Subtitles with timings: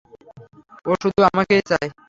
[0.85, 1.87] ও শুধু আমাকেই চায়।